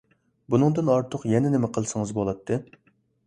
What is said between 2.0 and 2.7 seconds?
بولاتتى؟